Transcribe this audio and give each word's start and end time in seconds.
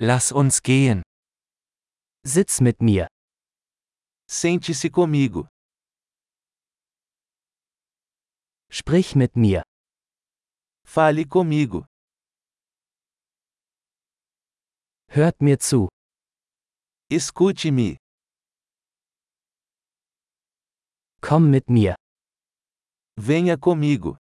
Lass 0.00 0.30
uns 0.30 0.62
gehen. 0.62 1.02
Sitz 2.24 2.60
mit 2.60 2.80
mir. 2.80 3.08
Sente-se 4.30 4.90
comigo. 4.90 5.48
Sprich 8.70 9.16
mit 9.16 9.34
mir. 9.34 9.64
Fale 10.84 11.24
comigo. 11.26 11.84
Hört 15.08 15.42
mir 15.42 15.58
zu. 15.58 15.88
Escute-me. 17.10 17.96
Komm 21.20 21.50
mit 21.50 21.68
mir. 21.68 21.96
Venha 23.16 23.56
comigo. 23.56 24.16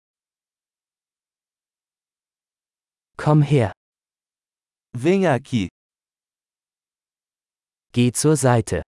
Komm 3.18 3.42
her. 3.42 3.73
Venha 4.96 5.34
aqui. 5.34 5.70
Geh 7.94 8.12
zur 8.12 8.38
Seite. 8.38 8.84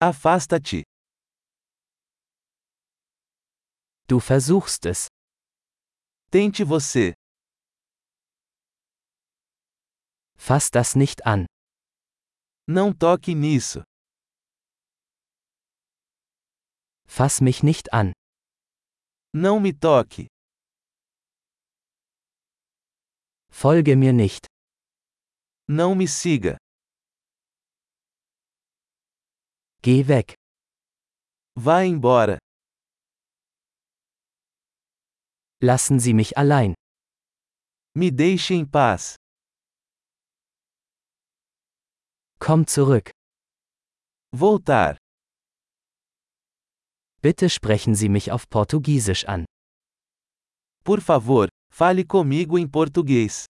Afasta-te. 0.00 0.82
Du 4.08 4.18
versuchst 4.18 4.86
es. 4.86 5.08
Tente 6.32 6.64
você. 6.64 7.14
Fass 10.36 10.70
das 10.70 10.96
nicht 10.96 11.24
an. 11.24 11.46
Não 12.66 12.92
toque 12.92 13.34
nisso. 13.34 13.84
Fass 17.06 17.40
mich 17.40 17.62
nicht 17.62 17.92
an. 17.92 18.12
Não 19.32 19.60
me 19.60 19.72
toque. 19.72 20.26
Folge 23.52 23.94
mir 23.94 24.12
nicht. 24.12 24.49
Não 25.72 25.94
me 25.94 26.08
siga. 26.08 26.56
Geh 29.80 30.02
weg. 30.02 30.34
Vá 31.56 31.84
embora. 31.84 32.38
Lassen 35.62 36.00
Sie 36.00 36.12
mich 36.12 36.36
allein. 36.36 36.74
Me 37.94 38.10
deixe 38.10 38.52
em 38.54 38.66
paz. 38.66 39.14
Komm 42.40 42.66
zurück. 42.66 43.12
Voltar. 44.32 44.96
Bitte 47.22 47.48
sprechen 47.48 47.94
Sie 47.94 48.08
mich 48.08 48.32
auf 48.32 48.48
Portugiesisch 48.48 49.24
an. 49.28 49.44
Por 50.82 51.00
favor, 51.00 51.46
fale 51.70 52.04
comigo 52.04 52.58
em 52.58 52.68
português. 52.68 53.44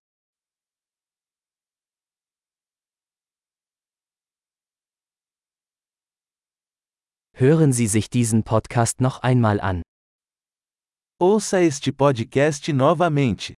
Hören 7.41 7.73
Sie 7.73 7.87
sich 7.87 8.11
diesen 8.11 8.43
Podcast 8.43 9.01
noch 9.01 9.23
einmal 9.23 9.59
an. 9.59 9.81
Ouça 11.19 11.59
este 11.59 11.91
podcast 11.91 12.67
novamente. 12.67 13.55